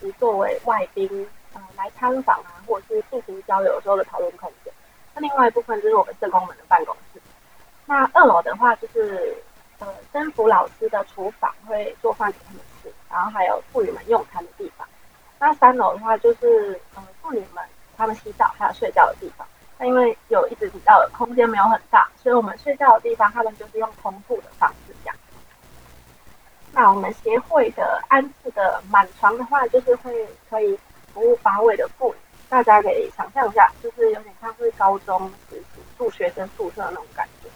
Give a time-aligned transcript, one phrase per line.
[0.00, 4.72] 是作为外宾呃来参访啊，或者是进行交流时候的讨论空间。
[5.14, 7.20] 那另外一部分就是我们社工们的办公室。
[7.86, 9.36] 那二楼的话就是
[9.78, 14.86] 呃征服老师的厨房，会做饭给他们吃，然后还有妇女们用餐的地方。
[15.38, 17.64] 那三楼的话就是呃妇女们
[17.96, 19.46] 他们洗澡还有睡觉的地方。
[19.78, 24.94] 那因为有一直提到的空间没有很大，所以我们睡觉的地方他们就是用通铺的方式。
[26.78, 30.14] 那我们协会的安置的满床的话，就是会
[30.48, 30.78] 可以
[31.12, 37.48] 服务八位的妇女，大家可以想象一下，就是有点像是高中时期住学生宿舍那种感觉，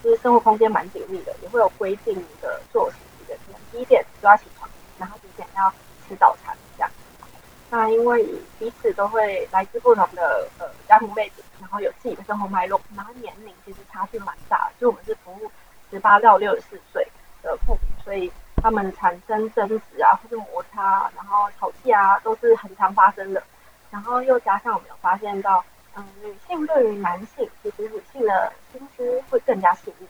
[0.00, 5.68] 就是生活空间蛮紧密的，也会有规定的作息的，可能几点就要起床，然后几点要
[6.08, 6.88] 吃早餐这样。
[7.70, 8.24] 那因为
[8.60, 15.50] 彼此都会来自不同的呃家庭背景，然后有自己的生活脉络，然后年龄其实差距蛮大，就我们是服务
[15.90, 17.04] 十八到六十四岁
[17.42, 18.30] 的妇女，所以。
[18.60, 23.42] 他们产生争执啊，或者摩擦，然后吵架啊，都是很常发生的。
[23.90, 25.64] 然后又加上我们有发现到，
[25.96, 30.06] 嗯，女性对于男性，其实女性的心思会更加细腻。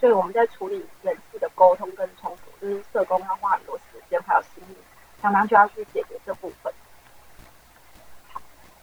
[0.00, 4.76] 所以我们在处理人际的沟通跟冲突，就是社工要花很多时间还有心力，
[5.20, 6.72] 常常就要去解决这部分。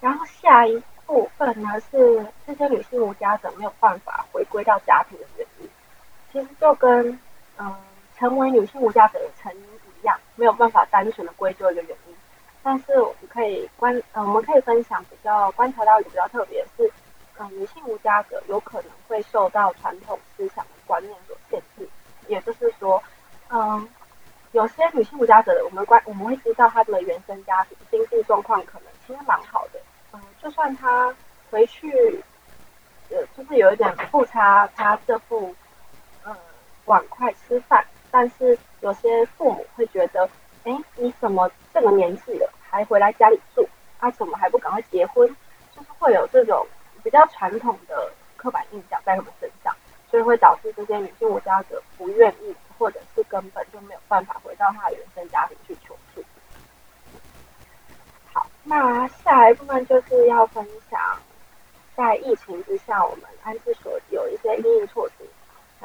[0.01, 5.69] 然后下一部分呢是这些女性无家者没有办法回归到家庭的原因，
[6.31, 7.19] 其实就跟
[7.57, 7.75] 嗯。
[8.17, 12.15] 成为女性无家者的成因一样，没有办法单纯的归咎一个原因。
[12.63, 16.91] 但是我们可以观，呃，我们可以分享比较观察到一个比较特别的是，
[17.37, 21.87] 嗯，女性无家者有可能会受到传统思想观念所限制。
[22.27, 23.01] 也就是说，
[23.49, 23.87] 嗯，
[24.53, 29.79] 有些女性无家者的，我们观我们会知道她的原生家庭经济状况可能其实蛮好的，
[30.13, 31.13] 嗯，就算她
[31.51, 31.91] 回去，
[33.09, 35.53] 呃，就是有一点不差她这副，
[36.25, 36.35] 嗯，
[36.85, 37.85] 碗筷吃饭。
[38.17, 40.25] 但是有些父母会觉得，
[40.63, 43.67] 哎，你怎么这个年纪了还回来家里住？
[43.99, 45.27] 啊，怎么还不赶快结婚？
[45.75, 46.65] 就是会有这种
[47.03, 49.75] 比较传统的刻板印象在他们身上，
[50.09, 56.23] 所以会导致这些女性无家者不愿意，或者是根本就没有办法回到她的原生家庭去求助。
[58.31, 61.19] 好，那下一部分就是要分享，
[61.97, 65.25] 在疫情之下，我们安置所有一些应应措施。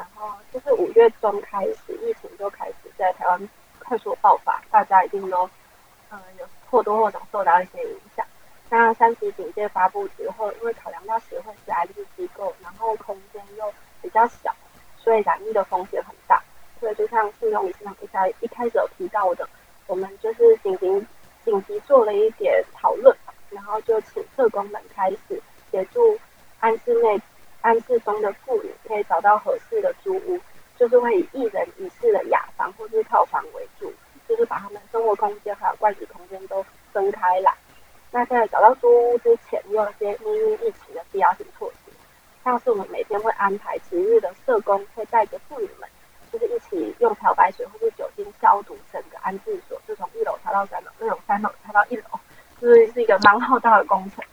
[0.00, 5.44] 然后就是五月中开始，疫情就开始在台湾快速爆发，大家一定都
[6.10, 8.24] 嗯有或多或少受到一些影响。
[8.70, 14.56] 那三级警戒发布之后，因为考量到协会是 I T 机构，然后空间又比较小，
[14.96, 16.42] 所以染疫的风险很大。
[16.80, 19.46] 所以就像信用理事长一开一开始有提到的，
[19.86, 21.06] 我们就是紧急
[21.44, 23.14] 紧急做了一点讨论，
[23.50, 26.18] 然后就请社工们开始协助
[26.58, 27.20] 安置内。
[27.62, 30.40] 安置中的妇女可以找到合适的租屋，
[30.78, 33.92] 就是会以一人一室的雅房或是套房为主，
[34.26, 37.52] 就是把他们生活空间还有盥洗空间都分开来。
[38.10, 41.92] 那在找到租屋之前，有一些因应疫情的必要性措施，
[42.42, 45.88] 像是我们每天会安排值日的社工，会带着妇女们，
[46.32, 52.04] 就是一起用漂白水或是酒精消毒整个安置所，就从一楼擦到三楼，那种三楼擦到一楼，
[52.60, 54.24] 就是是一个蛮浩大的工程。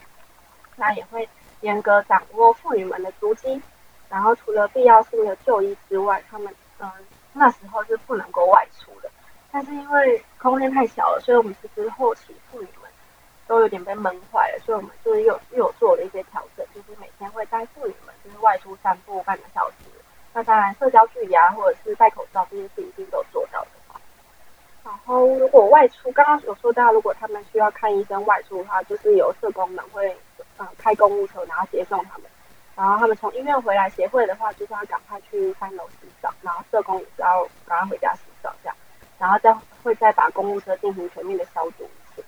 [0.76, 1.28] 那也会。
[1.62, 3.62] 严格掌握妇女们的足迹，
[4.10, 6.90] 然后除了必要性的就医之外，他们嗯
[7.34, 9.10] 那时候是不能够外出的。
[9.52, 12.90] 但是因为空间太小了，所以我们其实后期妇女们
[13.48, 19.76] 都有点被闷坏了，所以我们就是又又做了一些调整，就是每天会带妇女们就是外出散步半个小时。
[20.34, 23.70] 那当然社交距离啊，或者是戴口罩这些是一定都做到的。
[24.84, 30.16] 然后如果外出，刚刚有说到，如果他们需要看医生外出的话，就是有社工们会。
[30.60, 32.24] 嗯，开公务车然后接送他们，
[32.76, 38.76] 然后他们从医院回来，协会的话就是要赶快去三楼洗澡，然后社工也是要赶快回家洗澡这样，
[39.20, 42.24] 然后再会再把公务车进行全面的消毒一次。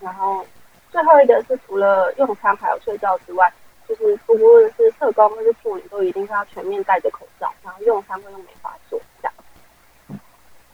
[0.00, 0.44] 然后
[0.90, 3.52] 最后一个是除了用餐还有睡觉之外，
[3.88, 9.00] 就是不论是社工或是妇女都一定是要全面戴着口罩，然后用餐会用没法做。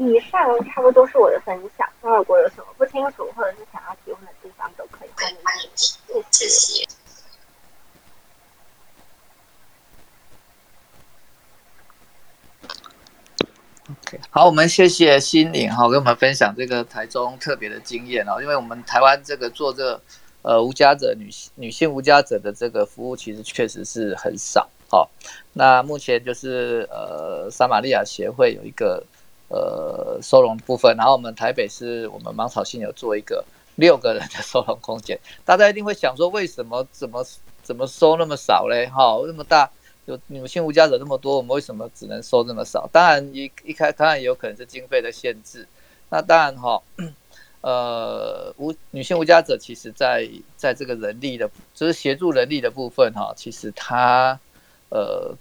[0.08, 5.94] 以上差不多是我的分享，那如果有什么不清楚或者是想要提问的地方，都可以欢迎提。
[6.30, 6.86] 谢谢。
[13.90, 20.02] OK，好，我们谢谢心灵哈，跟我们分享这个台中特别的经验哦，因为我们台湾这个做这个
[20.42, 25.08] 呃无家者女女性无家者的这个服务，其实确实是很少哦。
[25.52, 29.04] 那目前就是呃撒玛利亚协会有一个
[29.52, 33.44] 呃收容部分，然后我们台北是我们芒草信有做一个。
[33.76, 37.24] 六个人的收容空间， 大家一定会想说，为什么怎么
[37.62, 38.86] 怎么收那么少嘞？
[38.86, 39.68] 哈，那么大
[40.04, 42.86] 有女性无家者那么多，我们为什么只能收这么少？
[42.92, 45.66] 当然一一开当然有可能是经费的限制。
[46.10, 46.82] 那当然哈，
[47.62, 54.38] 呃，无女性无家者，其实在在这个人力的，就是协助人力的部分哈，其实他
[54.90, 55.34] 呃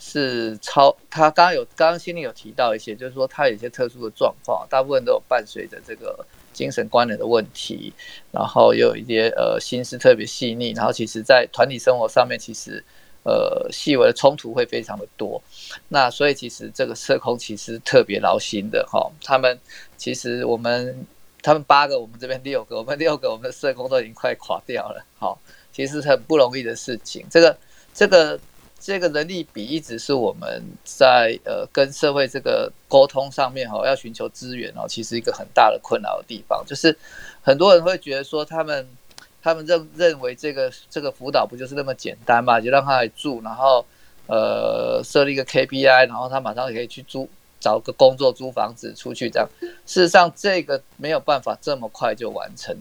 [0.00, 7.92] 是超，他刚刚有刚刚心里有提到一些，就是说他有一些特殊的状况，大部分都有伴随着这个精神关联的问题，
[8.32, 12.82] 然后又有一些呃心思特别细腻，然后其实在团体生活上面，其实
[13.24, 15.40] 呃细微的冲突会非常的多，
[15.88, 19.56] 那所以其实这个社工其实特别劳心的哈，他们
[19.96, 21.06] 其实我们。
[21.42, 25.02] 他们八个，我们这边六个，我们六个，我们的社工都已经快垮掉了。
[25.18, 25.40] 好，
[25.72, 27.24] 其实很不容易的事情。
[27.30, 27.56] 这个、
[27.94, 28.38] 这个、
[28.80, 36.96] 这个人力比一直是我们在呃跟社会这个沟通上面哈，要寻求资源哦，其实一个很大的困扰的地方，就是
[37.42, 38.88] 很多人会觉得说，他们
[39.42, 43.84] 他们认认为这个这个辅导不就是那么简单嘛，就让他来住，然后
[44.26, 47.28] 呃设立一个 KPI，然后他马上可以去租。
[47.62, 49.46] 找个工作租房子出去，这样
[49.84, 52.74] 事实上这个没有办法这么快就完成，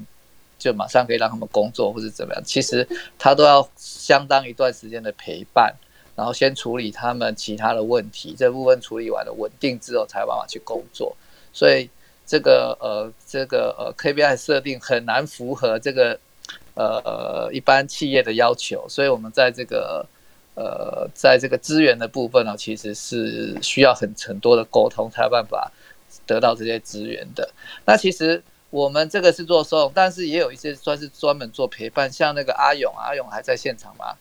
[0.57, 2.41] 就马上可以让他们工作或者怎么样。
[2.45, 2.87] 其实
[3.17, 5.75] 他都要相当一段时间的陪伴，
[6.19, 11.15] 然后先处理他们其他的问题，这部分处理完了稳定之后才有办法去工作。
[11.53, 11.89] 所以
[12.27, 16.19] 这个呃这个呃 KPI 设定很难符合这个
[16.73, 20.05] 呃一般企业的要求，所以我们在这个。
[20.55, 25.71] 呃，在这个资源的部分呢，其实是需要很很多的沟通才有办法
[26.27, 27.49] 得到这些资源的。
[27.85, 34.17] 那其实我们这个是做收，但是也有一些算是专门做陪伴，像那个阿勇，阿勇还在现场吗？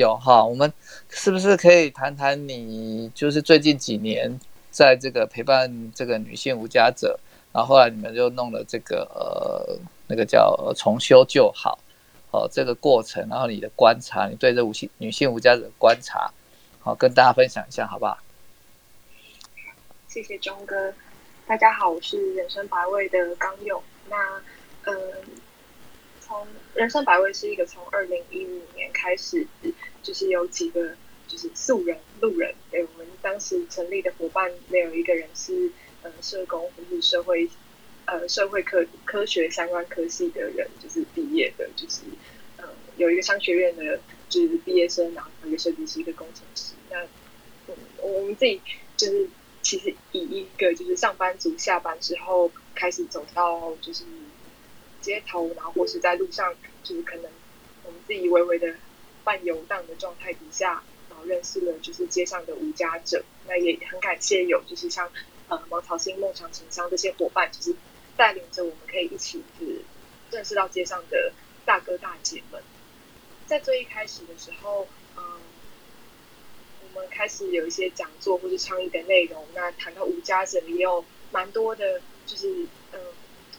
[0.00, 0.72] 有哈，我们
[1.10, 7.20] 是不是可以谈谈你就是最近几年在这个陪伴这个女性无家者，
[7.52, 11.78] 然后后来你们就弄了这个呃那个叫重修就好。
[12.32, 16.32] 哦，这个过程，然后你的观察，你对这五性女性无家者的观察，
[16.78, 18.16] 好，跟大家分享一下，好不好？
[20.06, 20.94] 谢谢钟哥，
[21.44, 23.82] 大家好，我是人生百味的刚勇。
[24.08, 24.16] 那，
[24.84, 24.96] 嗯，
[26.20, 29.44] 从人生百味是一个从二零一五年开始，
[30.02, 35.70] 就是有几个就是素人路人，对我们当时成立的伙伴，没有一个人是
[36.02, 37.48] 呃社工或是社会。
[38.06, 42.00] 呃，社会科科学相关科系的人就是毕业的，就是
[42.56, 42.64] 呃，
[42.96, 46.72] 有一个商学院的，就是毕业生，然后一个设计师，一个工程师。
[46.90, 47.06] 那，
[48.02, 48.60] 我们自己
[48.96, 49.28] 就是
[49.62, 54.02] 其实以一个就是上班族下班之后开始走到就是
[55.00, 56.52] 街头，然后或是在路上，
[56.82, 57.30] 就是可能
[57.84, 58.74] 我们自己微微的
[59.30, 63.22] 半游荡的状态底下，然后认识了就是街上的无家者。
[63.46, 65.08] 那也很感谢有就是像
[65.48, 67.76] 呃毛草星、梦想情商这些伙伴，就是。
[68.16, 69.80] 带领着我们可以一起是
[70.30, 71.32] 认识到街上的
[71.64, 72.62] 大哥大姐们，
[73.46, 74.86] 在最一开始的时候，
[75.16, 75.40] 嗯，
[76.84, 79.46] 我们开始有一些讲座或是倡议的内容。
[79.54, 81.02] 那谈到吴家者，也有
[81.32, 83.00] 蛮多的，就是嗯，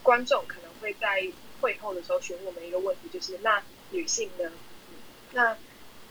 [0.04, 1.26] 观众可能会在
[1.60, 4.52] 会后的时候询问我们一个问题，就是那女性呢？
[5.32, 5.56] 那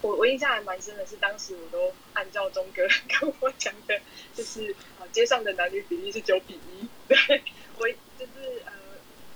[0.01, 2.87] 我我印象还蛮深的是，当时我都按照钟哥
[3.19, 3.99] 跟我讲的，
[4.33, 7.43] 就是啊，街上的男女比例是九比一，对
[7.77, 7.87] 我。
[8.19, 8.71] 就是呃，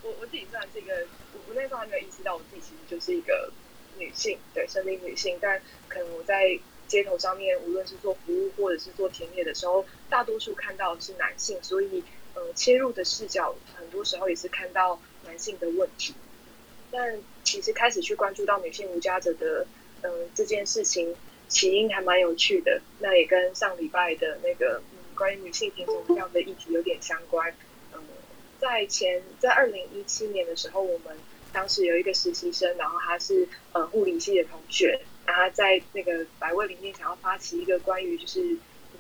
[0.04, 0.94] 我我自己算是一个，
[1.34, 3.52] 我我那时候还没有意识到我自己其实就是一个
[3.98, 5.40] 女性，对，生理女性。
[5.42, 12.04] 但可能我在街头上面，无论是做服务或者是做田野的时候，大多数看到的是男性，所以
[12.36, 16.14] 呃，切入的视角很多时候也是看到男性的问题。
[16.92, 19.66] 但其实开始去关注到女性无家者的
[20.08, 21.16] 嗯这件事情，
[21.48, 22.82] 起因还蛮有趣的。
[23.00, 27.54] 那也跟上礼拜的那个嗯关于女性贫穷这样的议题有点相关。
[27.94, 28.00] 嗯
[28.60, 31.18] 在前在二零一七年的时候，我们
[31.52, 38.42] 当时有一个实习生，然后他是呃护理系的同学，然后在那个百位里面想要发起一个关于就是
[38.94, 39.00] 嗯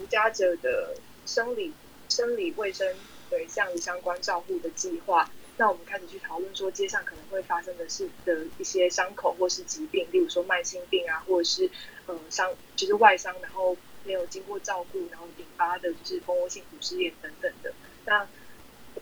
[0.00, 1.72] 无家者的生理
[2.08, 2.94] 生理卫生
[3.28, 5.30] 对项于相关照护的计划。
[5.56, 11.70] 那我们开始去讨论说街上可能会发生的是的一些伤口或是疾病，例如说慢性病啊，或者是
[12.06, 17.72] 呃伤就是外伤，然后没有经过照顾，然后引发的就是蜂窝性组织炎等等的
[18.04, 18.26] 那。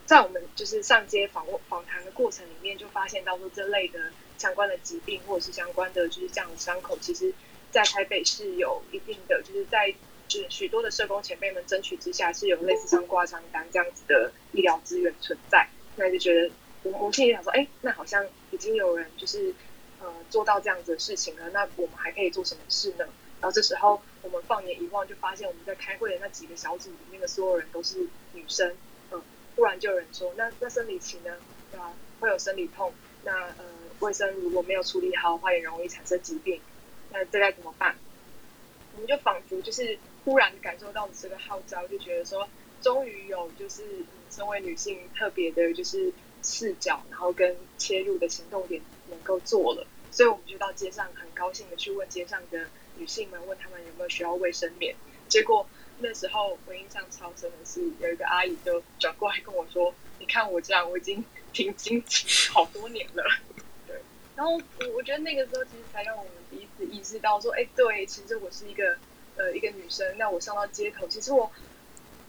[0.06, 7.32] 在我们就是上街访问访谈的过程里面，就发现到说这类的相关的疾病或者是相关的就是这样的伤口，其实，
[7.70, 9.94] 在台北是有一定的，就是在
[10.26, 15.68] 就是许多的社工前辈们争取之下，是有类似像挂伤单这样子的医疗资源存在。
[15.96, 16.50] 那就觉得
[16.82, 19.54] 我我心里想说，哎，那好像已经有人就是
[20.00, 23.06] 呃做到这样子的事情了，那我们还可以做什么事呢？
[23.40, 28.74] 然后这时候我们放眼一望，就发现我们在开会的那几个小组里面的所有人都是女生。
[29.56, 31.36] 突然就有人说，那那生理期呢？
[31.78, 31.94] 啊？
[32.18, 33.64] 会有生理痛，那呃，
[34.00, 36.60] 卫生如果没有处理好的话，也容易产生疾病。
[37.12, 37.94] 那这该怎么办？
[38.94, 42.48] 我们就仿佛就是忽然感受到这个号召，就觉得说，
[42.84, 43.82] 终于有就是
[44.30, 46.12] 身为女性特别的，就是
[46.42, 54.94] 视角，然后跟切入的行动点能够做了，所以我们就到街上很高兴的去问街上的女性们，问他们有没有需要卫生棉。
[55.28, 55.66] 结果
[56.00, 61.24] 那时候我印象超深的是，有一个阿姨就转过来跟我说：“你看我这样，我已经
[61.54, 62.04] 停经
[62.52, 63.24] 好多年了。”
[63.88, 63.96] 对，
[64.36, 68.98] 然后我我觉得那个时候其实才让我们第一次意识到说：“哎，对，其实我是一个
[69.36, 71.50] 呃一个女生，那我上到街头，其实我。”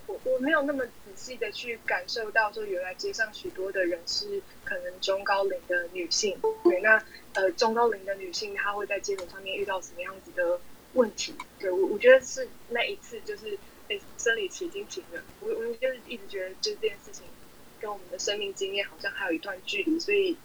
[0.07, 10.59] 我我没有那么仔细的去感受到，说原来街上许多的人是可能中高龄的女性，对，那呃中高龄的女性她会在街头上面遇到什么样子的
[10.93, 11.33] 问题？
[11.59, 13.57] 对我我觉得是那一次就是
[13.87, 17.23] 诶生理期已经停了，我我就是一直觉得就这件事情
[17.79, 20.37] 跟我们的生命经验好像还有一段距离，所以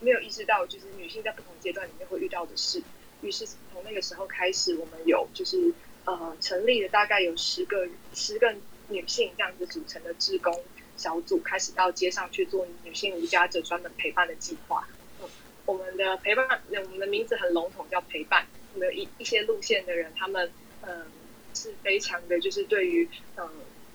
[0.00, 2.82] 没有意识到就是女性在不同阶段里面会遇到的事。
[3.22, 5.72] 于是从那个时候开始，我们有就是。
[6.06, 8.54] 呃，成立了大概有十个十个
[8.88, 10.62] 女性这样子组成的志工
[10.98, 14.86] 小组，开始到街上去做女性无家者专门陪伴的计划。
[15.22, 15.28] 嗯，
[15.64, 18.46] 我们的陪伴，我们的名字很笼统，叫陪伴。
[18.74, 20.50] 我们有一一些路线的人，他们
[20.82, 21.06] 嗯
[21.54, 23.48] 是非常的，就是对于嗯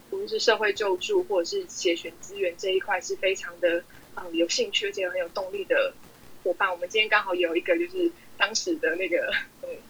[0.10, 3.84] 无论是社会救助或者是协选资源这一块，是非常的
[4.16, 5.94] 嗯有兴趣而且很有动力的
[6.44, 6.72] 伙伴。
[6.72, 9.70] 我们今天刚好有一个就是当时的那个嗯。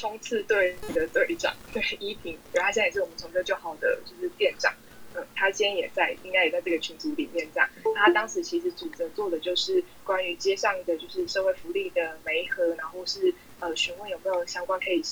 [0.00, 4.72] 冲刺队的队长，对依萍，然后他现在也是我们从这就好的就是店长，
[5.14, 7.68] 嗯，他今天也在，应该也在这个群组里面这样。
[7.94, 15.02] 他当时其实主责做的就是关于街上的就是社会福利的媒合，然后是呃询问有没有相关可以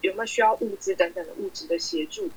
[0.00, 2.30] 有没有需要物资等等的物质的协助。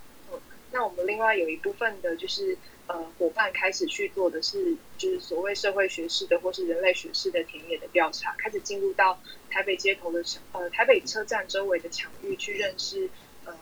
[0.71, 9.19] 那我们另外有一部分的就是呃伙伴开始去做的是就是所谓社会学式的或是人类学式的田野的调查，开始进入到。
[9.53, 10.23] 台北街头的
[10.53, 13.09] 呃台北车站周围的场域去认识
[13.43, 13.53] 呃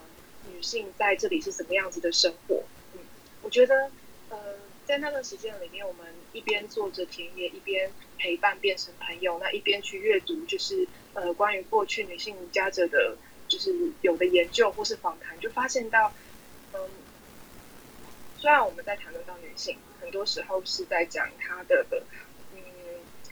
[0.53, 2.63] 女性在这里是什么样子的生活，
[2.93, 2.99] 嗯，
[3.41, 3.89] 我觉得
[4.29, 4.37] 呃
[4.85, 13.73] 在那段时间里面，我们一边做着田野，一边陪伴变成朋友，那一边去阅读就是呃关于过去女性家者的，就是
[14.03, 16.13] 有的研究或是访谈，就发现到
[16.73, 16.79] 嗯，
[18.37, 21.85] 虽然我们在谈论到女性，很多时候是在讲她的
[22.53, 22.61] 嗯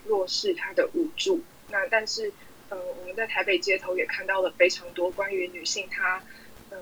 [0.06, 2.32] 弱势，她的无助，那但是。
[2.70, 6.22] 嗯，我们在台北街头也看到了非常多关于女性她
[6.70, 6.76] 嗯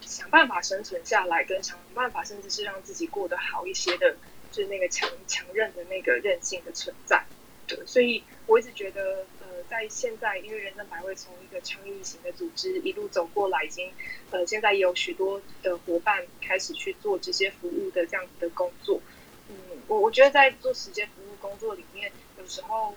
[0.00, 4.14] 想办法生存下来，跟想办法甚至是让自己过得好一些的，
[4.52, 7.24] 就是那个强强韧的那个韧性的存在。
[7.66, 9.26] 对，所以我一直觉得，
[9.72, 13.90] 在现在，因为人生百味从一个倡议型的组织一路走过来，已经
[14.30, 19.00] 呃现在也有许多的伙伴开始去做这些服务的这样子的工作。
[19.48, 19.56] 嗯，
[19.88, 22.94] 我我觉得在做时间服务工作里面，有时候。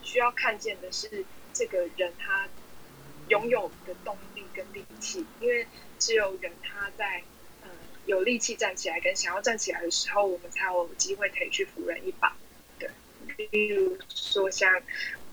[0.00, 2.48] 需要看见的是这个人他
[3.28, 5.66] 拥有的动力跟力气，因为
[5.98, 7.22] 只有人他在
[7.62, 7.68] 呃
[8.06, 12.34] 有力气站起来跟想要站起来的时候，我们才有机会可以去扶人一把。
[12.78, 12.88] 对，
[13.50, 14.80] 比如说像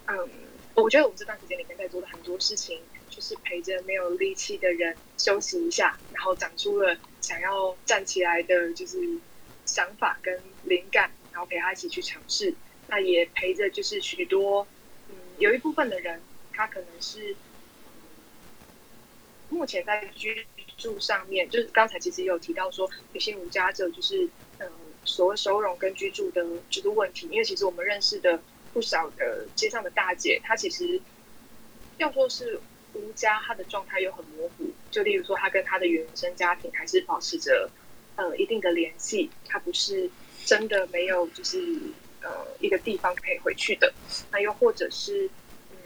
[0.08, 0.30] 嗯，
[0.76, 2.80] 我觉得我们这段时间里面在做的很多事情，
[3.10, 9.00] 就是陪着没有力气的人休息一下，然后长出了想要站起来的就是
[9.66, 12.54] 想法跟灵感，然后陪他一起去尝试。
[12.88, 14.68] 那也陪着，就是许多，
[15.10, 17.36] 嗯，有一部分的人，他可能是
[19.50, 20.46] 目前在居
[20.78, 24.30] 住上面，就是刚才其实也有提到说，女性无家者就是，
[24.60, 24.70] 嗯，
[25.04, 27.28] 所谓收容跟居住的这个问题。
[27.32, 28.40] 因为其实我们认识的
[28.76, 31.02] 不少的街上的大姐，她其实
[31.98, 32.60] 要说是
[32.94, 34.70] 无家，她的状态又很模糊。
[34.92, 37.70] 就例如说，她跟她的原生家庭还是保持着
[38.18, 40.12] 呃一定的联系，她不是
[40.46, 41.80] 真的没有就是。
[42.22, 43.94] 呃，一个地方可以回去的，
[44.32, 45.30] 那又或者是，
[45.70, 45.78] 嗯，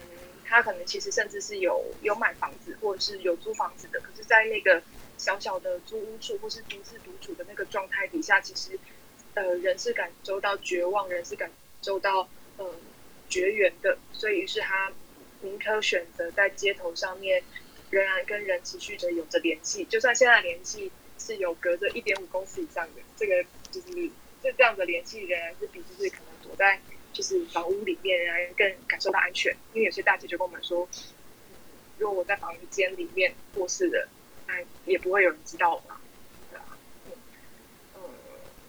[0.45, 4.81] 她可能其实甚至是有有买房子，或者是有租房子的，可是，在那个
[5.17, 8.79] 小小的租屋处或是独自独处的那个状态底下，其实，
[9.33, 12.29] 呃，人是感受到绝望，人是感受到
[12.59, 12.75] 呃
[13.27, 14.93] 绝缘的，所以于是他
[15.41, 17.41] 宁可选择在街头上面，
[17.89, 24.11] 仍然跟人持续的有着联系，就算现在联系是有隔着一点五公尺以上的，这个就是。
[24.41, 26.79] 就这样的联系仍然是比就是可能躲在
[27.11, 29.53] 就是房屋里面，仍然更感受到安全。
[29.73, 30.87] 因为有些大姐就跟我们说，
[31.97, 34.07] 如果我在房间里面过世的，
[34.47, 34.53] 那
[34.85, 35.98] 也不会有人知道嘛，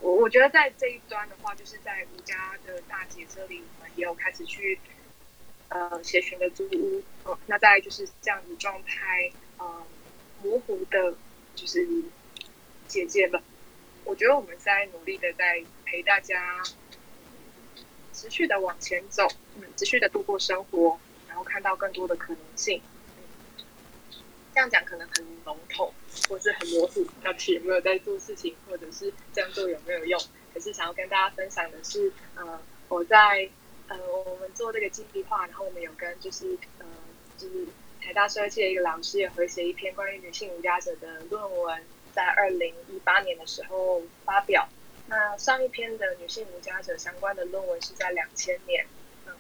[0.01, 4.79] 我我觉得在这一端的话，就是在吴家的大姐这里，我们也有开始去
[5.69, 9.85] 呃协寻的租屋，嗯，那在就是这样子状态，嗯，
[10.43, 11.15] 模糊的，
[11.55, 11.87] 就是
[12.89, 13.43] 姐姐们。
[14.05, 16.63] 我觉得我们在努力的在陪大家
[18.13, 22.83] 持续的往前走，嗯，持续的度过生活，然后看到更多的可能性。
[24.61, 25.91] 这样讲可能很笼统，
[26.29, 30.21] 或是很模糊，到底有没有在做事情，或者是这样做有没有用？
[30.53, 33.49] 可是想要跟大家分享的是，呃，我在
[33.89, 36.85] 呃我们做这个计划，然后我们有跟就是呃
[37.39, 37.67] 就是
[38.03, 44.69] 台大社会系的一个老师也合写一篇关于女性无家者的论文，在二零一八年的时候发表。
[45.07, 48.87] 那上一篇的女性无家者相关的论文是在两千年，
[49.27, 49.33] 嗯，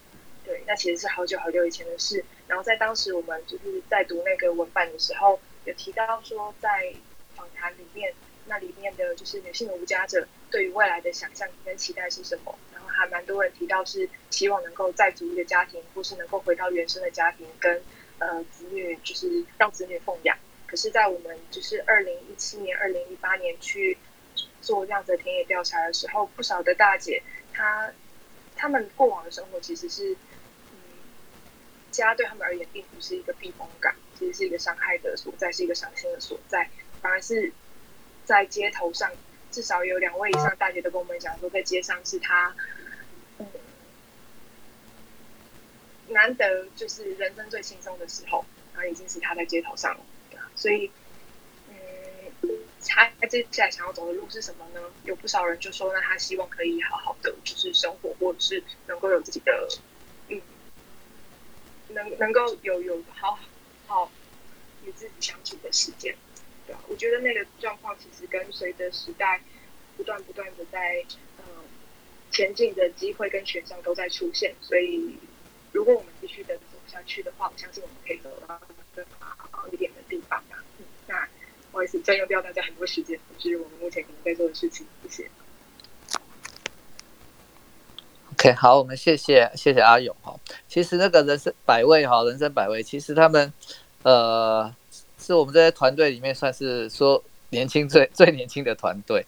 [0.47, 2.25] 对，那其实是好久好久以前的事。
[2.51, 6.93] 然后在当时我们就是在读那个文版的时候，有提到说在
[7.37, 8.13] 访谈里面，
[8.47, 12.59] 那里面的就是女性的无家者对于未来的想象跟期待是什么？
[12.75, 17.81] 然后还蛮多人提到是希望能够再组一个家庭，或是能够回到原生的家庭，跟
[18.19, 20.37] 呃子女就是让子女奉养。
[20.67, 23.97] 可是，在我们就是二零一七年、二零一八年去。
[24.63, 27.91] 做这样子的田野调查的时候，不少的大姐，她
[28.55, 30.15] 她们过往的生活其实是，
[31.91, 36.69] 家对他们而言并不是一个避风港，其实是一个伤害的所在，是一个伤心的所在。
[37.01, 37.53] 反而是
[38.25, 39.11] 在街头上，
[39.51, 42.55] 至少有两位以上大姐都跟我们讲说，在街上是她，
[43.39, 43.47] 嗯，
[46.09, 48.45] 难得就是人生最轻松的时候，
[48.75, 50.01] 然后已经是她在街头上了，
[50.55, 50.91] 所以。
[52.89, 54.81] 他接下来想要走的路是什么呢？
[55.05, 59.69] 有不少人就说，那他希望可以好好的就是生活，或者是能够有自己的，
[62.03, 63.39] 能能够有有好
[63.87, 64.11] 好
[64.85, 66.15] 与自己相处的时间，
[66.67, 69.41] 对啊，我觉得那个状况其实跟随着时代
[69.97, 71.05] 不断不断的在
[71.39, 71.45] 嗯
[72.31, 75.19] 前进的机会跟选项都在出现，所以
[75.73, 78.61] 如果我们继续的走下去的话，我相信我们可以走到
[78.95, 80.65] 更好一点的地方吧。
[80.79, 81.29] 嗯，那。
[81.73, 84.85] 不好意思，占用掉大家很多时间，就是我们目前可能在做的事情。
[85.05, 85.31] 谢谢。
[88.41, 90.35] OK，好，我们谢谢谢谢阿勇哈。
[90.67, 93.53] 其实那个人生百味哈，人生百味，其实他们
[94.03, 94.75] 呃
[95.19, 99.23] 是我们这些团队里面算是说年轻最 最年轻的团队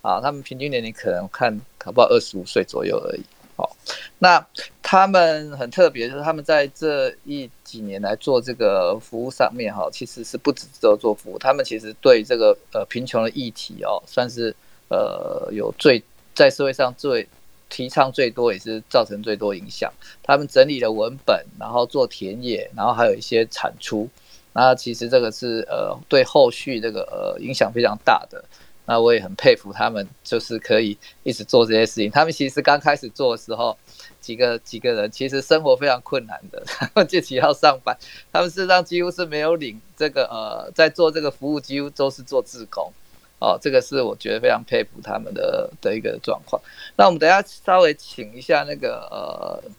[0.00, 0.22] 啊。
[0.22, 3.22] 他们平均年龄可能看可不二十五岁左右而已。
[3.56, 3.76] 好，
[4.20, 4.42] 那
[4.82, 14.56] 他们很特别，就是他们在这一几年来做这个服务上面，哈，其实是不止只有做服务，他们其实对这个呃贫穷的议题哦，算是
[14.88, 16.02] 呃有最
[16.34, 17.28] 在社会上最
[17.68, 19.92] 提倡最多，也是造成最多影响。
[20.22, 24.08] 他们整理了文本，然后做田野，然后还有一些产出，
[24.52, 28.44] 那其实这个是呃对后续这个呃影响非常大的。
[28.88, 32.08] 那我也很佩服他们，就是可以一直做这些事情。
[32.08, 33.76] 他们其实刚开始做的时候，
[34.20, 37.98] 几个几个人其实生活非常困难的， 他们自己要上班，
[38.32, 42.92] 他们事实上几乎是没有领这个呃，在做这个服务，几乎都是做自工。
[43.38, 46.60] 哦，这个是我觉得非常佩服他们的的一个状况。
[46.96, 49.70] 那我们等下稍微请一下那个呃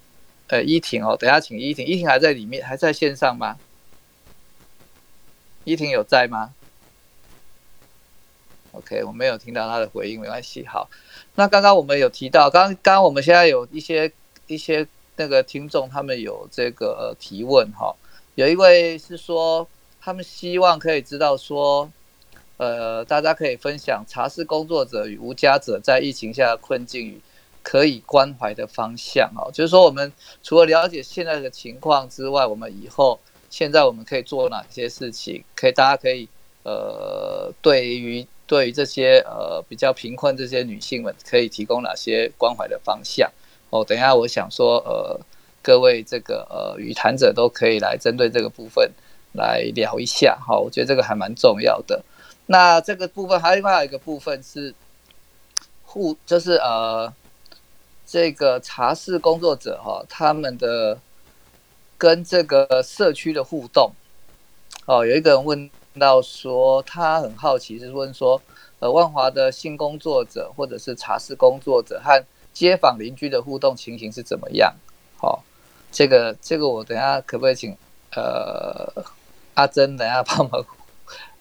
[0.48, 3.58] 呃依婷哦，等下请依婷，依婷还在里面，还在线上吗？
[5.64, 6.54] 依婷有在吗
[8.74, 10.66] ？OK，我没有听到他的回应，没关系。
[10.68, 10.88] 好，
[11.36, 14.12] 那刚刚我们有提到，刚刚刚我们现在有一些
[14.46, 17.96] 一些那个听众，他们有这个提问哈。
[18.36, 19.68] 有一位是说，
[20.00, 21.92] 他们希望可以知道说，
[22.58, 27.22] 呃，大家可以分享茶室工作者与无家者在疫情下的困境与
[27.62, 29.52] 可以关怀的方向哦。
[29.54, 35.44] 就是说，我们除了了解现在的情况之外，我们以后现在我们可以做哪些事情？
[35.56, 36.28] 可以，大家可以
[36.64, 43.30] 呃，对于对于这些呃比较贫困这些女性们，可以提供哪些关怀的方向？
[43.70, 45.20] 哦，等一下，我想说，呃，
[45.62, 48.90] 各位这个呃语谈者都可以来针对这个部分
[49.34, 50.36] 来聊一下。
[50.42, 52.04] 哈，我觉得这个还蛮重要的。
[52.48, 54.74] 那这个部分还有另外一个部分是
[55.86, 57.14] 互，就是呃
[58.06, 61.00] 这个茶室工作者哈，他们的
[61.98, 63.92] 跟这个社区的互动。
[64.86, 65.70] 哦，有一个人问。
[66.00, 68.40] 到说他很好奇，是问说，
[68.78, 74.76] 呃，万华的性工作者或者是茶室工作者和街坊邻居的互动情形是怎么样？
[75.20, 75.44] 好，
[75.92, 77.76] 这个这个我等下可不可以请
[78.16, 79.04] 呃
[79.56, 80.64] 阿珍等下帮忙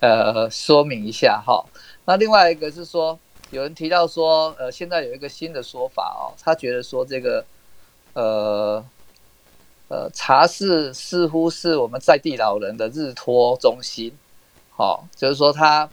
[0.01, 1.65] 呃说明一下哈？
[2.05, 3.19] 那另外一个是说，
[3.51, 7.45] 有人提到说，呃，现在有一个新的说法哦，他觉得说这个
[8.15, 8.85] 呃。
[9.89, 14.13] 呃茶室似乎是我们在地老人的日托中心。
[14.71, 15.89] 好，就是说它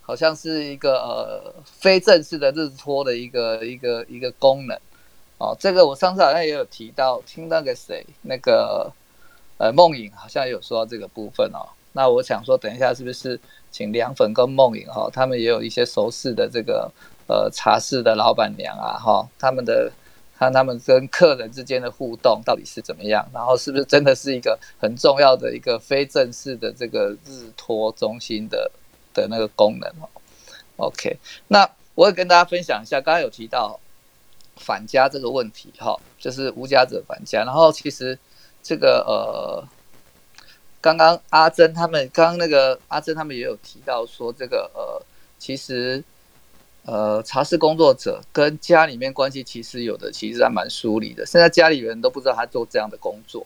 [0.00, 4.76] 好像是一个呃非正式的日托的一个一个一个功能。
[5.38, 8.90] 哦，这个我上次好像也有提到，听那个谁，那个
[9.58, 11.62] 呃梦影好像有说到这个部分哦。
[11.92, 16.90] 那我想说，等一下是不是请凉粉跟梦影哈，他们也有一些熟识的这个
[17.26, 19.90] 呃茶室的老板娘啊哈，他们的
[20.38, 28.70] 看他们跟客人之间的互动到底是怎么样，然后是不是真的是一个很重要的一个非正式的这个日托中心的
[29.12, 30.08] 的那个功能哦。
[30.76, 31.16] OK，
[31.48, 33.80] 那我也跟大家分享一下，刚刚有提到
[34.56, 38.16] 返家这个问题哈，就是无家者返家，然后其实
[38.62, 39.77] 这个呃。
[40.80, 45.02] 刚刚阿珍他们，刚刚那个阿珍他们也有提到说，这个呃，
[45.38, 46.02] 其实
[46.84, 53.44] 呃，茶室工作者跟家里面关系其实有的其实还蛮疏离的，现在家里人都不知道他做这样的工作。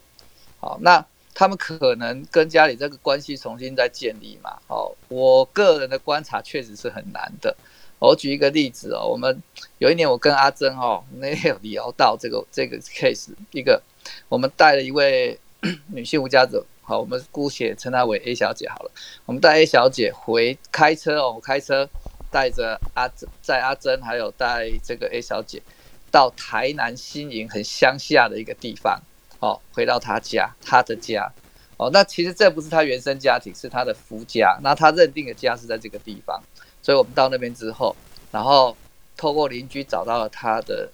[0.61, 4.59] 好，那他们可能跟家里这个关系重新再建立嘛？
[4.69, 7.57] 好，我个人的观察确实是很难的。
[7.99, 9.43] 我举一个例子哦，我们
[9.79, 13.81] 有一年我跟阿珍哦，那有聊到这个这个 case，一个
[14.29, 15.39] 我们带了一位
[15.89, 16.65] 女性无家者。
[16.85, 18.91] 好，我们姑且称她为 A 小姐好了。
[19.25, 21.89] 我们带 A 小姐回开车哦，开车
[22.31, 25.63] 带着阿珍，载阿珍，还有带这个 A 小姐
[26.11, 29.01] 到台南新营很乡下的一个地方
[29.39, 31.33] 哦，回到她家，她的家
[31.77, 31.89] 哦。
[31.93, 34.59] 那其实这不是她原生家庭，是她的夫家。
[34.63, 36.43] 那她认定的家是在这个地方，
[36.83, 37.95] 所以我们到那边之后，
[38.33, 38.77] 然后
[39.17, 40.91] 透过邻居找到了她的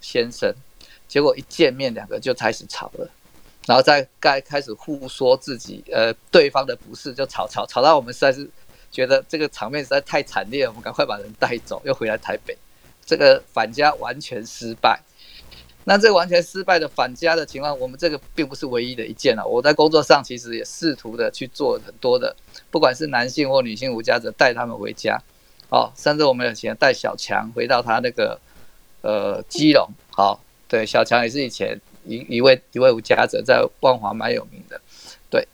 [0.00, 0.52] 先生，
[1.06, 3.08] 结果一见面，两个就开始吵了。
[3.70, 8.50] 然后再该开始互说自己呃对方的不是，就吵吵吵到我们实在是
[8.90, 12.58] 觉得这个场面实在太惨烈了，我们赶快把人带走，又回来台北，
[13.06, 15.00] 这个返家完全失败。
[15.84, 19.46] 那这完全失败的返家的情况，我们这个并不是唯一的一件了。
[19.46, 22.34] 我在工作上其实也试图的去做很多的，
[22.72, 25.16] 不管是男性或女性无家者带他们回家，
[25.68, 28.36] 哦，甚至我们有前带小强回到他那个
[29.02, 31.80] 呃基隆，好，对，小强也是以前。
[32.04, 34.80] 一一位一位无家者在万华蛮有名的，
[35.28, 35.46] 对，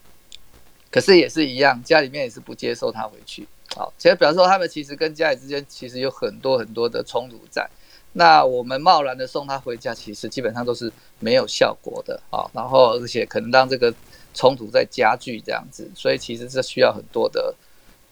[0.91, 3.47] 可是也是一样，家里面也是不接受他回去。
[3.75, 7.69] 好，其实表示说他们其实跟家里之间其实有很多很多的冲突在。
[8.13, 12.49] 那我们贸然的送他回家，其实基本上都是没有效果的啊。
[12.55, 13.93] 然后而且可能让这个
[14.33, 17.55] 冲突在加剧这样子，所以其实这需要很多的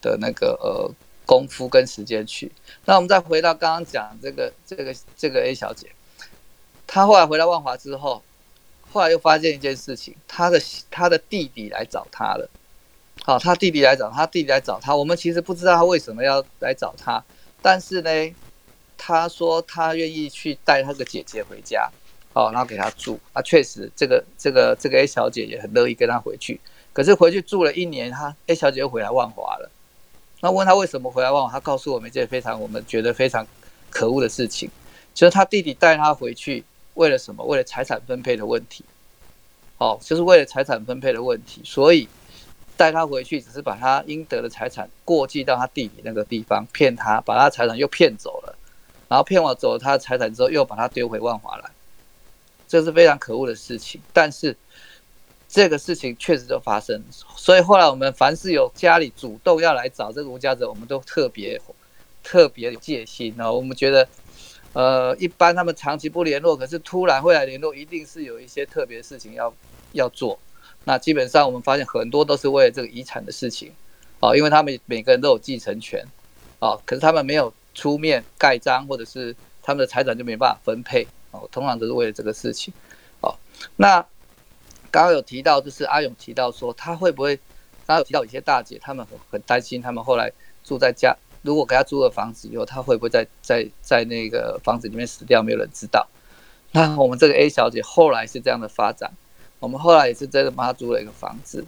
[0.01, 0.93] 的那个呃
[1.25, 2.51] 功夫跟时间去。
[2.85, 5.87] 那我们再回到刚刚讲这个这个这个 A 小姐。
[6.87, 8.21] 他后来回到万华之后，
[8.91, 12.49] 后来又发现一件事情，他的他的弟弟来找他了。
[13.23, 14.95] 好，他弟弟来找他，弟弟来找他。
[14.95, 17.23] 我们其实不知道他为什么要来找他，
[17.61, 18.09] 但是呢，
[18.97, 21.89] 他说他愿意去带他的姐姐回家，
[22.33, 23.19] 好，然后给他住。
[23.33, 26.59] 啊，确实，这个这个这个 A 小姐也很乐意跟他回去。
[26.93, 29.71] 可是回去住了一年，他 A 小姐又回来万华了。
[30.41, 33.47] 那问他为什么回来万华，他告诉我们一件非常我们觉得非常
[33.89, 34.69] 可恶的事情，
[35.13, 36.63] 就是他弟弟带他回去。
[36.95, 37.45] 为了什么？
[37.45, 38.83] 为了财产分配的问题，
[39.77, 42.07] 哦，就是为了财产分配的问题，所以
[42.75, 48.57] 带他回去，只是把他应得的财产过继到他弟弟那个地方，骗他，把他财产又骗走了，
[49.07, 51.69] 然后骗完走了他的财产之后，又把他丢回万华来，
[52.67, 54.01] 这是非常可恶的事情。
[54.13, 54.55] 但是
[55.49, 57.03] 这个事情确实就发生，
[57.35, 61.61] 所以后来我们凡是有家里主动要来找这个无家者，我们都特别
[62.23, 64.07] 特别有戒心哦，我们觉得。
[64.75, 69.53] 呃，一般他们长期不联络，可是突然会来联络，一定是有一些特别事情要
[69.93, 70.37] 要做。
[70.83, 73.71] 那基本上我们发现很多都是为了这个遗产的事情，
[74.19, 76.05] 哦，因为他们每个人都有继承权，
[76.59, 79.33] 哦，可是他们没有出面盖章，或者是
[79.63, 82.73] 他们的财产就没办法分配，哦，通常都是为了这个事情，
[83.21, 83.33] 哦。
[83.77, 84.05] 那
[84.91, 87.39] 刚刚有提到，就是阿勇提到说，他会不会？
[87.87, 90.31] 刚刚有提到一些大姐，他们很很担心，他们后来
[90.63, 91.15] 住在家。
[91.45, 95.43] 如果给他租了房子以后，他会不会在在在那个房子里面死掉？
[95.43, 96.07] 没有人知道。
[96.71, 99.11] 那我们这个 A 小姐后来是这样的发展，
[99.59, 101.63] 我们后来也是真的帮她租了一个房子。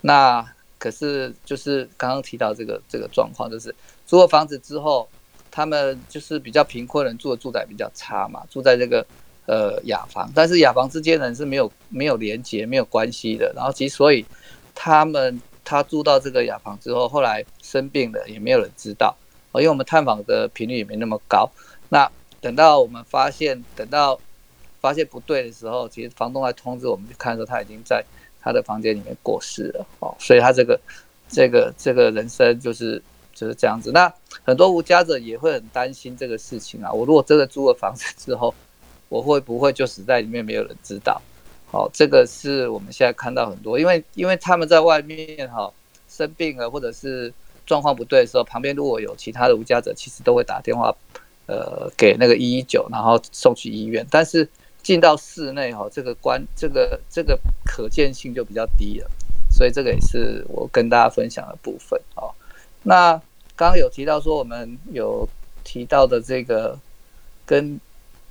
[0.00, 0.46] 那
[0.78, 3.74] 可是就是刚刚提到这个这个状况，就是
[4.06, 5.08] 租了房子之后，
[5.50, 9.04] 他们就是比较贫困人住的住宅比较差嘛，住在这个
[9.46, 13.52] 呃雅房，但是雅房之间人是没有没有连接、没有关系的。
[13.56, 14.24] 然后其实所以
[14.74, 15.40] 他们。
[15.66, 19.16] 他住到这个雅房之后，后来生病了，也没有人知道
[19.50, 21.50] 哦，因为我们探访的频率也没那么高。
[21.88, 22.08] 那
[22.40, 24.18] 等到我们发现，等到
[24.80, 28.04] 发现不对的时候，其实房东来通知我们去看的时候，他已经在
[28.40, 30.14] 他的房间里面过世了哦。
[30.20, 30.80] 所以他这个
[31.28, 33.02] 这个这个人生就是
[33.34, 33.90] 就是这样子。
[33.92, 34.12] 那
[34.44, 38.54] 很多无家者也会很担心这个事情啊，我如果真的租了房子之后，
[39.08, 41.20] 我会不会就死在里面，没有人知道？
[41.76, 45.70] 好，这个是我们现在看到很多，因为因为他们在外面哈
[46.08, 47.30] 生病了，或者是
[47.66, 50.90] 状况不对的时候，旁边如果有其他的无家者，其实都会打电话，
[51.44, 54.06] 呃，给那个一一九，然后送去医院。
[54.10, 54.48] 但是
[54.82, 59.10] 进到室内哈，这个关这个这个可见性就比较低了，
[59.50, 62.00] 所以这个也是我跟大家分享的部分。
[62.14, 62.32] 哦，
[62.84, 63.20] 那
[63.54, 65.28] 刚刚有提到说，我们有
[65.62, 66.78] 提到的这个
[67.44, 67.78] 跟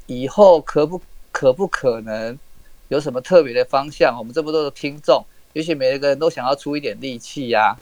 [0.08, 0.99] 以后可不。
[1.38, 2.39] 可不可能
[2.89, 4.15] 有什么特别的方向？
[4.17, 7.75] 我们这么多的听众，也许每一个人都想要出一点力气呀。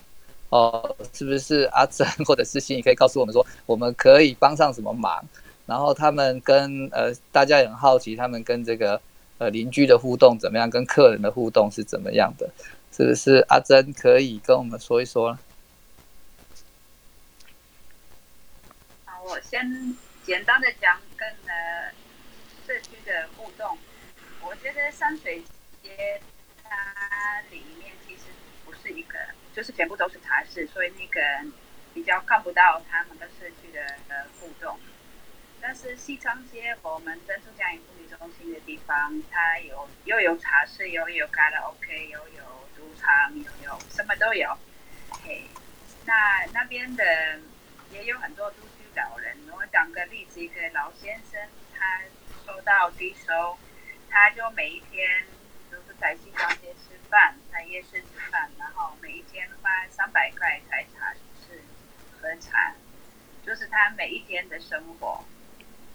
[0.49, 5.23] 哦，是不是阿珍或者是心怡可以告诉我们说，我们可以帮上什么忙？
[5.65, 9.01] 然后他们跟呃，大家也很好奇，他们跟这个
[9.39, 10.69] 呃邻居的互动怎么样？
[10.69, 12.49] 跟客人的互动是怎么样的？
[12.95, 15.37] 是不是阿珍可以跟我们说一说？
[19.05, 21.91] 好，我先简单的讲跟呃。
[24.83, 25.41] 在山水
[25.81, 26.21] 街
[26.61, 28.23] 它里面其实
[28.65, 29.17] 不是一个。
[29.55, 31.21] 就是全部都是茶室，所以那个
[31.93, 34.77] 比较看不到他们的社区的呃互动。
[35.61, 42.43] 但是西昌街我们珍珠江妇女中心的地方，它有又有茶室，又有卡拉 OK，又有
[42.75, 44.57] 赌场，又有什么都有。
[45.23, 45.45] 嘿，
[46.05, 46.13] 那
[46.51, 47.39] 那边的
[47.91, 49.37] 也有很多独居老人。
[49.55, 51.39] 我讲个例子，一个老先生，
[51.73, 52.01] 他
[52.45, 53.57] 收到低收，
[54.13, 55.25] 他就每一天
[55.71, 61.59] 都是在西昌街吃饭，在夜市吃饭，然后每一天花三百块才茶室
[62.21, 62.75] 喝茶，
[63.43, 65.25] 就是他每一天的生活。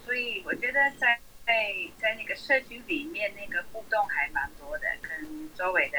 [0.03, 5.97] 所以我觉得在在在那个社区里面，那个互动还蛮多的，跟周围的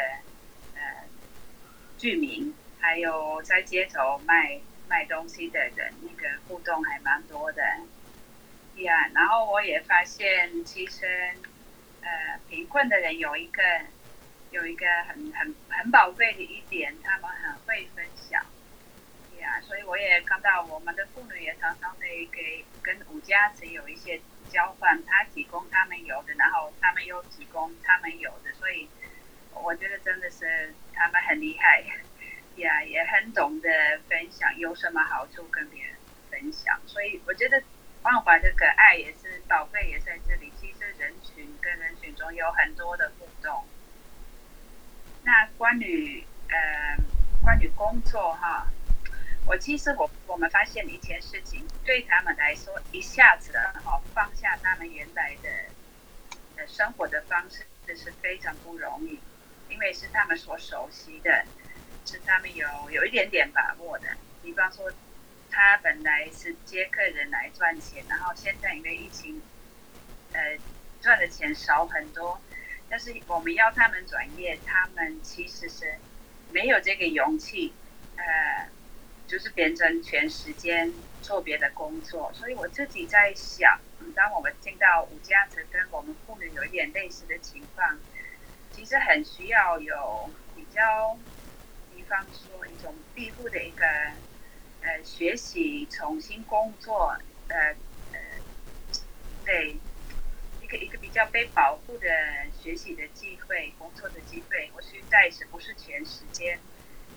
[0.75, 1.05] 呃
[1.97, 7.63] 居民，还有在街头卖卖东西的人，那个互动还蛮多的。
[8.77, 11.33] 呀，然后我也发现，其实
[12.03, 13.63] 呃贫困的人有一个。
[14.53, 18.45] 有一个很很很宝贵的一点，他们很会分享，
[19.39, 28.89] 呀，所以我也看到我们的妇女也常常会给跟五家子有一些交换，他提供他们有的，然后他们又提供他们有的，所以
[29.55, 31.85] 我觉得真的是他们很厉害，
[32.61, 35.95] 呀，也很懂得分享，有什么好处跟别人
[36.29, 37.63] 分享，所以我觉得
[38.03, 40.51] 关怀这个爱也是宝贝，也在这里。
[40.61, 43.65] 其实人群跟人群中有很多的互动。
[45.23, 46.97] 那关于呃
[47.43, 48.67] 关于工作哈，
[49.47, 53.53] 我其实我我们发现一件事情，对他们来说，一下子
[53.85, 55.49] 哈放下他们原来的
[56.57, 59.21] 呃生活的方式，这是非常不容易，
[59.69, 61.45] 因为是他们所熟悉的，
[62.07, 64.09] 是他们有有一点点把握的。
[64.43, 64.91] 比方说，
[65.51, 69.43] 他本来是接客人来赚钱，然后现在因为疫情，
[70.33, 70.59] 呃
[71.01, 72.41] 赚的钱少很多。
[72.89, 75.95] 但是我们要他们转业，他们其实是
[76.51, 77.73] 没有这个勇气，
[78.17, 78.69] 呃，
[79.29, 82.33] 就是变成全时间做别的工作。
[82.35, 83.79] 所以我自己在想，
[84.17, 88.01] 当我们听到五家子跟我们妇女有一点类似的情况，
[88.73, 91.17] 其实很需要有比较，
[91.95, 93.85] 比方说一种庇护的一个
[94.83, 97.17] 呃学习、重新工作，
[97.49, 97.57] 呃
[98.13, 98.21] 呃，
[99.45, 99.77] 对。
[100.63, 102.07] 一个一个比较被保护的
[102.53, 106.61] 学习的机会、工作的机会，或许在是不是全时间，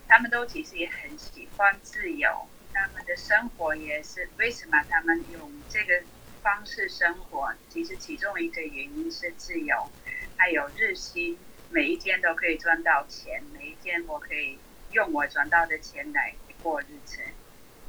[0.08, 2.48] 他们都其实也很喜欢自由。
[2.74, 6.02] 他们的生活也是为什么他们用这个
[6.42, 7.54] 方式生活？
[7.70, 9.92] 其实其中一个原因是自由，
[10.36, 11.38] 还有日薪，
[11.70, 14.58] 每一天都可以赚到钱，每一天我可以
[14.94, 17.20] 用我赚到的钱来过日子，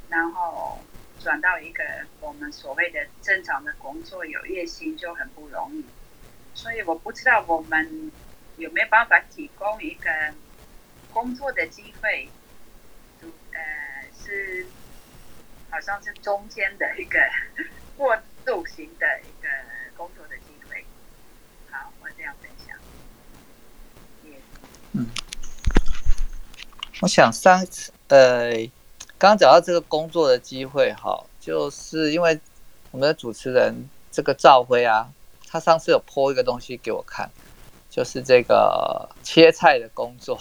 [0.09, 0.79] 然后。
[1.21, 1.83] 转到一个
[2.19, 5.83] 我们所谓的正常的工作，有月薪就很不容易，
[6.53, 8.11] 所以我不知道我们
[8.57, 10.11] 有没有办法提供一个
[11.11, 12.29] 工作的机会，
[13.53, 14.67] 呃，是
[15.71, 17.17] 好像是中间的一个
[17.97, 18.15] 过
[18.45, 19.47] 渡型的一个
[19.97, 20.85] 工作的机会。
[21.71, 22.77] 好，我这样分享。
[24.91, 25.07] 嗯，
[27.01, 28.69] 我想上次呃。
[29.17, 32.39] 刚刚讲到这个工作的机会，哈，就是因为
[32.91, 33.73] 我们的主持人
[34.11, 35.07] 这个赵辉啊，
[35.47, 37.29] 他上次有播一个东西给我看，
[37.89, 40.37] 就是这个切菜的工作。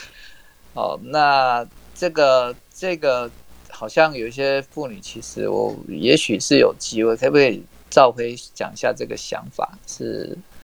[0.74, 3.30] 哦，那这个这个
[3.68, 9.78] 好像有一些妇女，其实我也许是有机会，可不可以赵辉讲一下这个想法？
[9.86, 10.36] 是